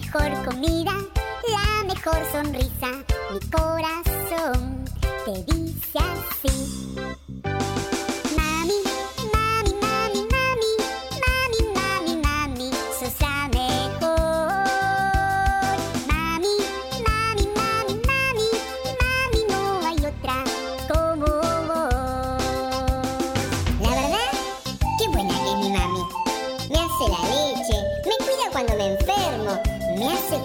Mejor 0.00 0.30
comida, 0.44 0.92
la 1.48 1.84
mejor 1.84 2.18
sonrisa, 2.30 2.90
mi 3.32 3.40
corazón 3.48 4.84
te 5.24 5.54
dice 5.54 5.98
así. 5.98 7.15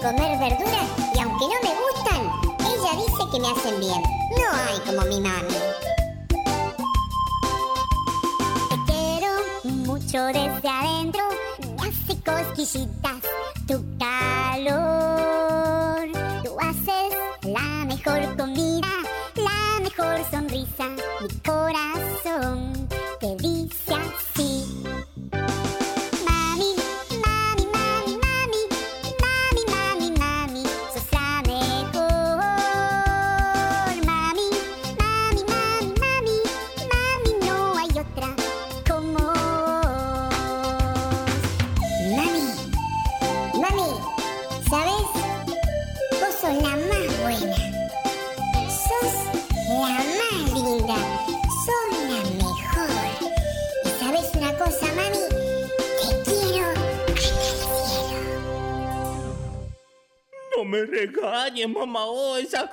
Comer 0.02 0.36
verduras 0.36 0.88
y 1.14 1.20
aunque 1.20 1.46
no 1.46 1.56
me 1.62 1.72
gustan, 1.80 2.22
ella 2.58 2.92
dice 2.96 3.22
que 3.30 3.38
me 3.38 3.48
hacen 3.48 3.78
bien. 3.78 4.02
No 4.36 4.46
hay 4.52 4.78
como 4.80 5.02
mi 5.06 5.20
mami. 5.20 5.54
Te 8.68 8.92
quiero 8.92 9.30
mucho 9.86 10.24
desde 10.24 10.68
adentro, 10.68 11.22
me 11.76 11.88
hace 11.88 12.20
me 60.72 60.86
regañes, 60.86 61.68
mamá 61.68 62.06
osa. 62.06 62.72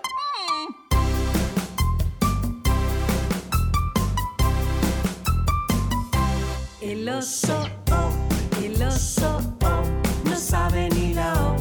El 6.80 7.10
oso, 7.10 7.68
oh, 7.92 8.64
el 8.64 8.82
oso, 8.82 9.42
oh, 9.66 9.84
no 10.24 10.36
sabe 10.38 10.88
ni 10.92 11.14
la 11.14 11.34
O. 11.34 11.58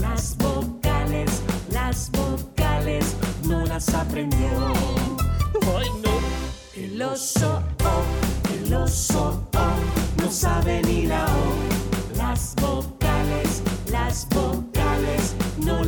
Las 0.00 0.36
vocales, 0.36 1.42
las 1.72 2.08
vocales, 2.12 3.16
no 3.42 3.66
las 3.66 3.92
aprendió. 3.94 4.72
Ay, 5.76 5.88
no. 6.04 6.14
El 6.76 7.02
oso, 7.02 7.64
oh, 7.84 8.04
el 8.54 8.72
oso, 8.72 9.44
oh, 9.56 10.22
no 10.22 10.30
sabe 10.30 10.82
ni 10.82 11.06
la 11.06 11.26
O. 11.26 12.16
Las 12.16 12.54
vocales, 12.54 13.60
las 13.90 14.28
vocales, 14.28 14.63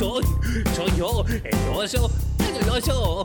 soy! 0.00 0.24
Soy 0.74 0.96
yo, 0.96 1.24
el 1.28 1.76
oso, 1.76 2.10
el 2.38 2.68
oso. 2.70 3.24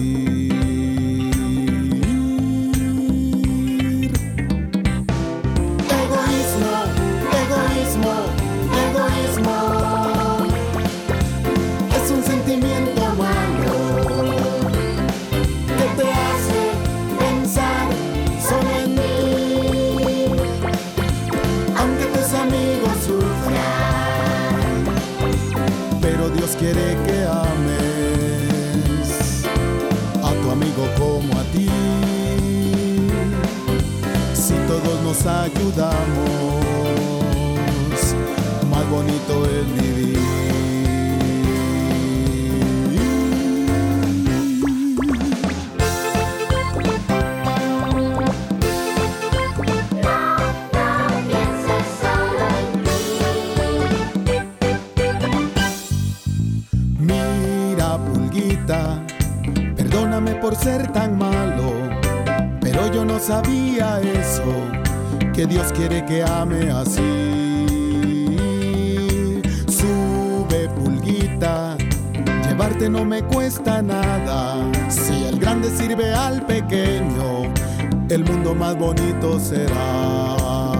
Si 74.89 75.25
el 75.25 75.39
grande 75.39 75.69
sirve 75.69 76.13
al 76.13 76.41
pequeño, 76.45 77.51
el 78.09 78.23
mundo 78.23 78.55
más 78.55 78.77
bonito 78.77 79.39
será. 79.39 80.70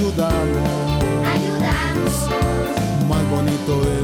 ayudamos. 0.00 1.04
Ayudamos. 1.26 2.28
Más 3.08 3.30
bonito 3.30 3.82
es. 3.82 3.99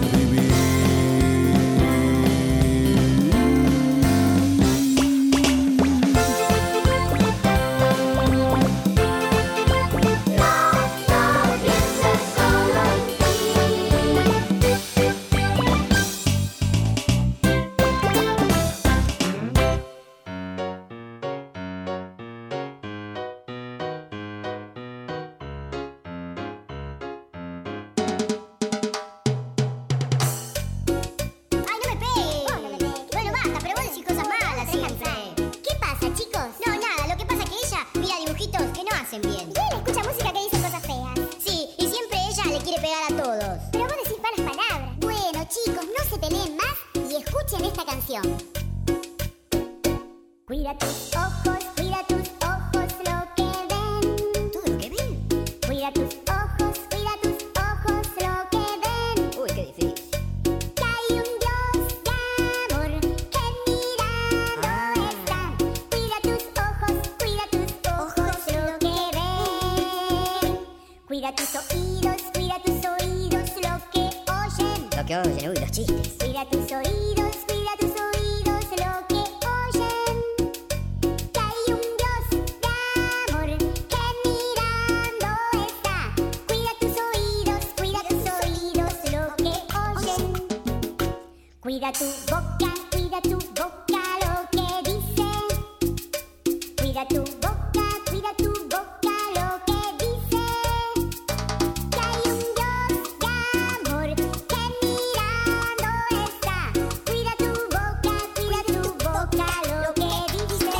Cuida 92.37 92.53
tu 92.53 92.53
boca 92.53 92.71
y 92.99 93.09
de 93.09 93.21
tu 93.23 93.39
boca 93.55 94.03
lo 94.21 94.35
que 94.51 94.69
dice. 94.91 95.29
Cuida 96.77 97.03
tu 97.09 97.23
boca, 97.41 97.87
cuida 98.11 98.31
tu 98.37 98.51
boca 98.69 99.17
lo 99.37 99.49
que 99.65 99.81
dice. 100.05 100.45
Que 101.91 102.01
hay 102.03 102.23
un 102.27 102.41
Dios 102.57 102.89
de 103.21 103.35
amor 103.89 104.11
que 104.15 104.63
mirando 104.83 105.91
está. 106.27 106.59
Cuida 107.07 107.33
tu 107.39 107.51
boca, 107.75 108.15
cuida 108.35 108.61
tu 108.67 108.81
boca 109.05 109.49
lo 109.71 109.79
que 109.95 110.11
dice. 110.35 110.75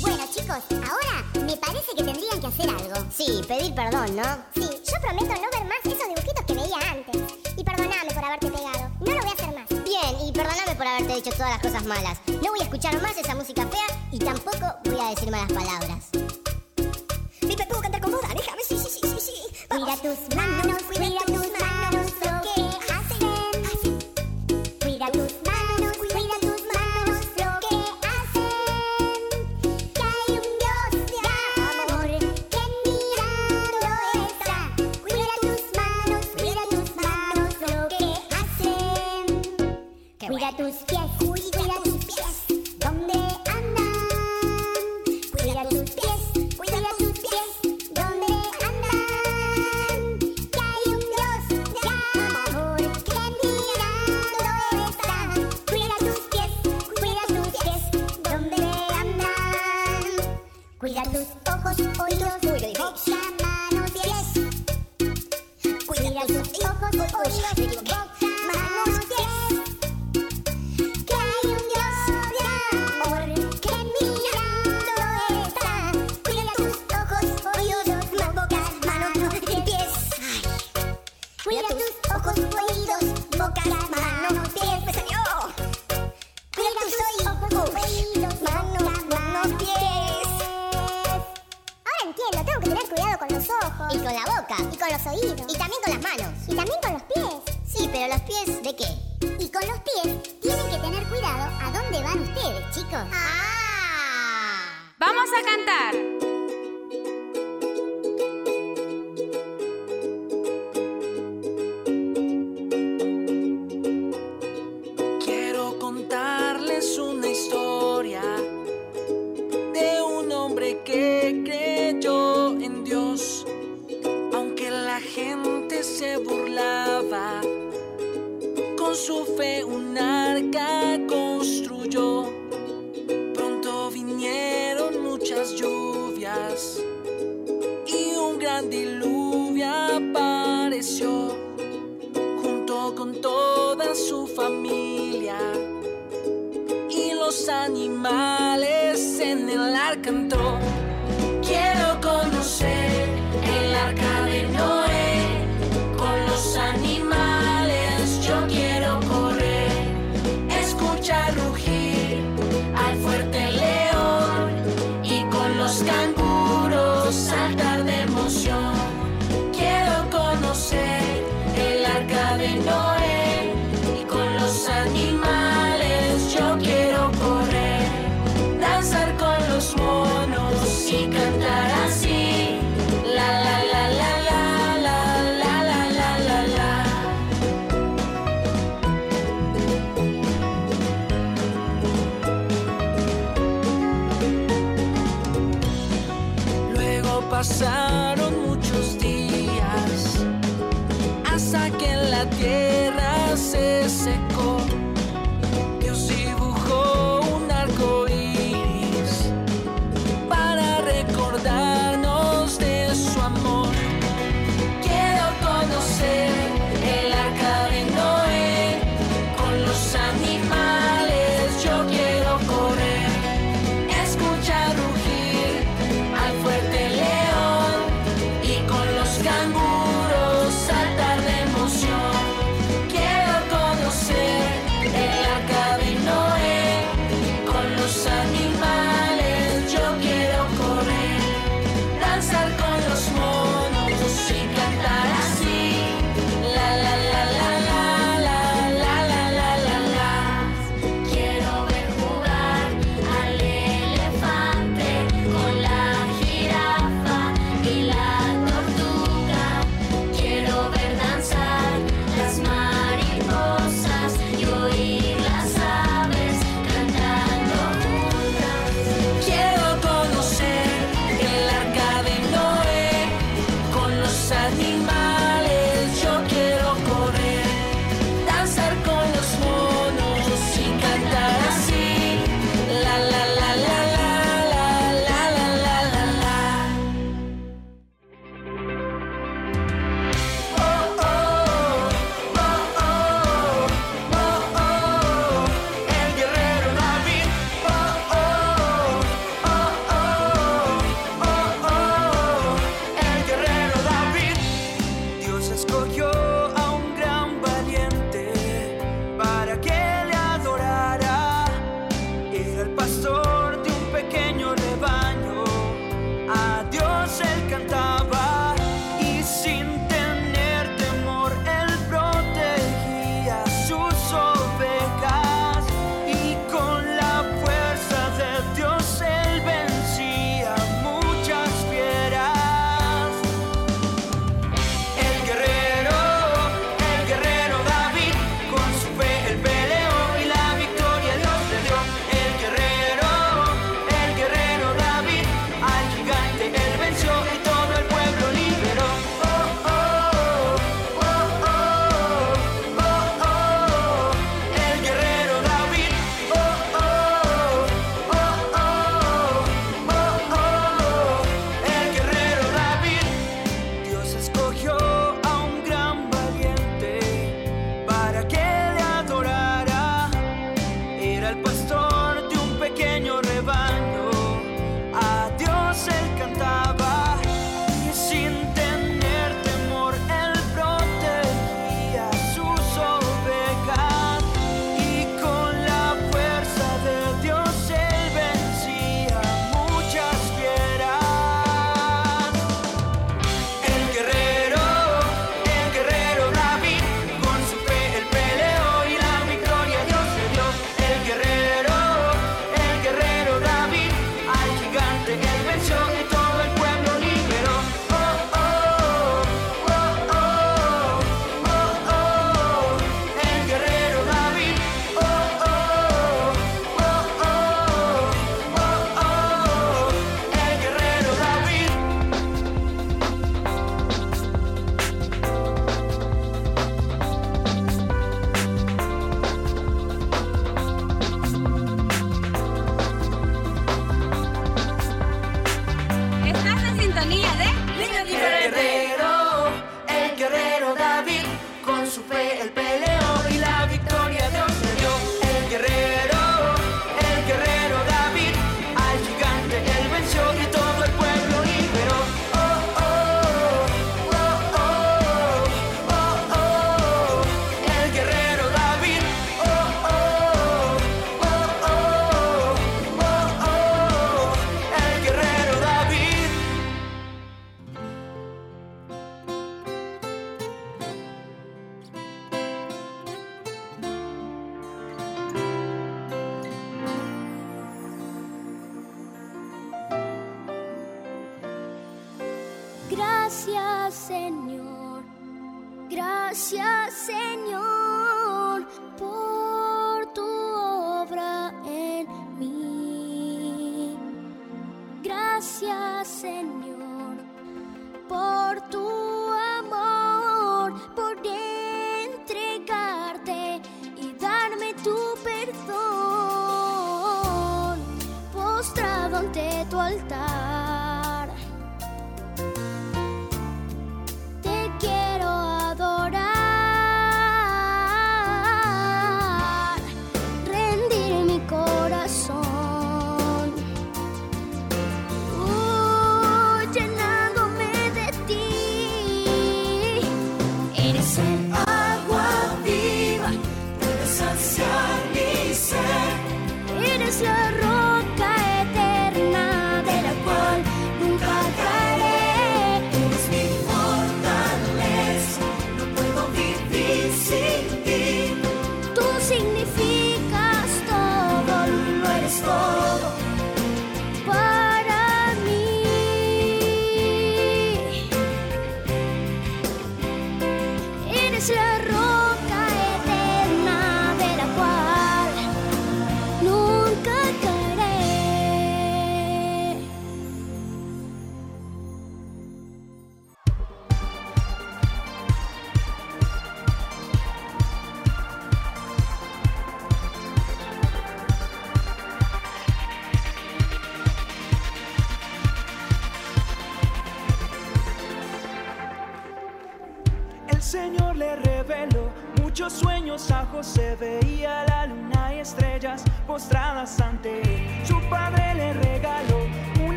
Bueno 0.00 0.24
chicos, 0.34 0.62
ahora 0.70 1.16
me 1.46 1.56
parece 1.56 1.90
que 1.96 2.02
tendrían 2.04 2.38
que 2.40 2.46
hacer 2.46 2.68
algo. 2.68 2.96
Sí, 3.10 3.28
pedir 3.48 3.74
perdón, 3.74 4.16
¿no? 4.16 4.28
Sí, 4.54 4.68
yo 4.84 5.00
prometo 5.00 5.34
no 5.40 5.43
habré 11.14 11.28
hecho 11.28 11.36
todas 11.36 11.50
las 11.50 11.60
cosas 11.60 11.84
malas. 11.84 12.18
No 12.26 12.50
voy 12.50 12.60
a 12.60 12.64
escuchar 12.64 13.00
más 13.00 13.16
esa 13.16 13.34
música 13.34 13.66
fea 13.66 13.86
y 14.10 14.18
tampoco 14.18 14.74
voy 14.84 15.00
a 15.00 15.10
decir 15.10 15.30
malas 15.30 15.52
palabras. 15.52 16.10
Pipe, 17.40 17.66
¿puedo 17.68 17.82
cantar 17.82 18.00
con 18.00 18.12
vos? 18.12 18.20
Déjame, 18.34 18.62
sí, 18.66 18.76
sí, 18.76 18.88
sí, 18.90 19.00
sí. 19.02 19.20
sí. 19.20 19.66
Mira 19.74 19.96
tus 19.96 20.36
manos, 20.36 20.82
cuida 20.82 21.20
tus 21.26 21.53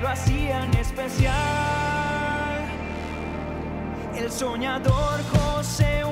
lo 0.00 0.08
hacían 0.08 0.72
especial. 0.74 1.34
El 4.16 4.30
soñador 4.30 5.20
José, 5.32 6.04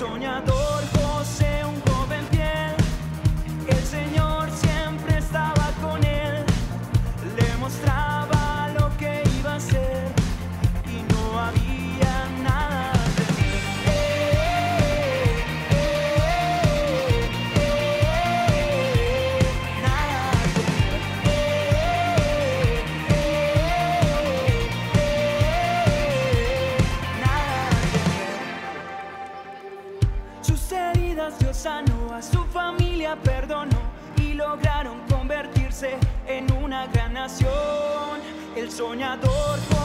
soñador 0.00 0.79
El 38.80 39.79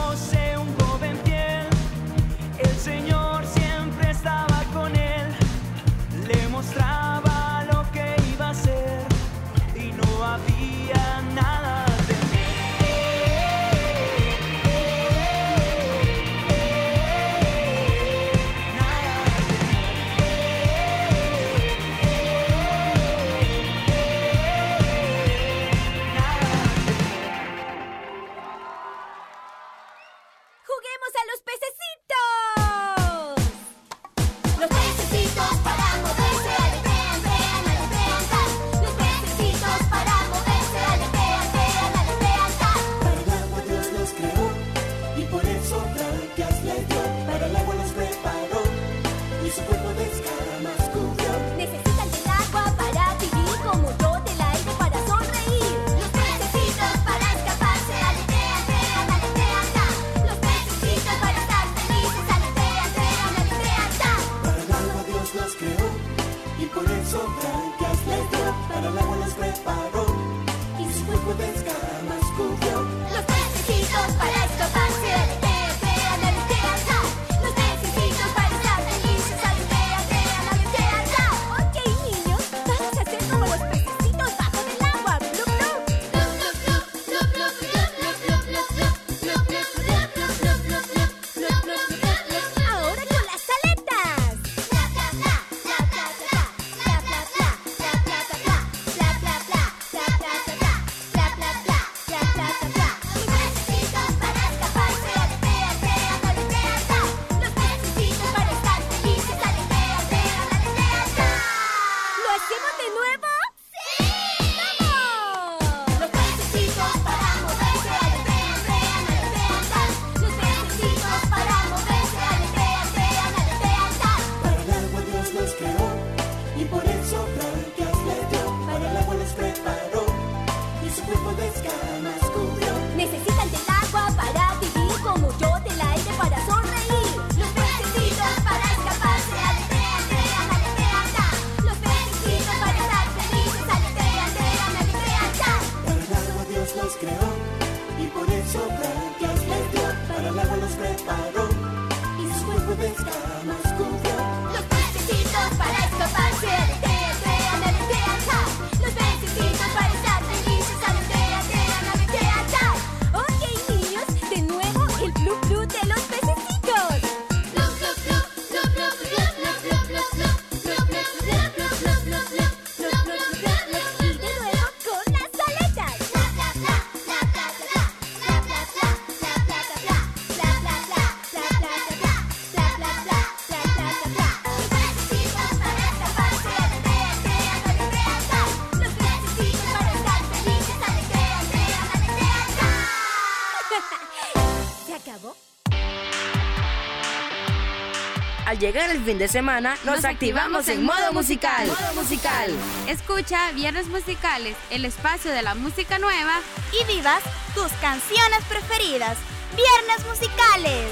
El 198.92 199.02
fin 199.02 199.18
de 199.18 199.26
semana, 199.26 199.76
nos, 199.84 200.04
activamos 200.04 200.68
en 200.68 200.84
modo 200.84 201.12
musical. 201.12 201.66
Modo 201.66 202.02
musical. 202.02 202.50
Escucha 202.86 203.50
Viernes 203.50 203.88
Musicales, 203.88 204.56
el 204.70 204.84
espacio 204.84 205.32
de 205.32 205.42
la 205.42 205.56
música 205.56 205.98
nueva. 205.98 206.40
Y 206.72 206.86
vivas 206.86 207.20
tus 207.54 207.72
canciones 207.80 208.44
preferidas. 208.48 209.18
Viernes 209.56 210.06
Musicales. 210.06 210.86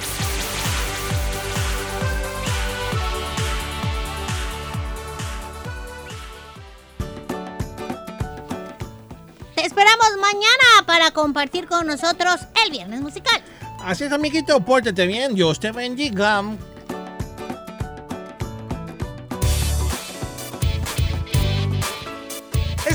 Te 9.54 9.64
esperamos 9.64 10.08
mañana 10.20 10.84
para 10.86 11.12
compartir 11.12 11.68
con 11.68 11.86
nosotros 11.86 12.40
el 12.64 12.72
viernes 12.72 13.00
musical. 13.00 13.40
Así 13.84 14.04
es, 14.04 14.12
amiguito, 14.12 14.60
pórtate 14.60 15.06
bien, 15.06 15.36
Dios 15.36 15.60
te 15.60 15.70
bendiga. 15.70 16.42